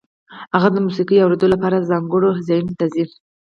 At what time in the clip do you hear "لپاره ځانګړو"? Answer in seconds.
1.53-2.29